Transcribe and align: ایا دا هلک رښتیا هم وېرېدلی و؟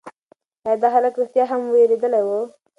ایا 0.65 0.75
دا 0.81 0.87
هلک 0.95 1.13
رښتیا 1.21 1.43
هم 1.51 1.61
وېرېدلی 1.73 2.21
و؟ 2.25 2.29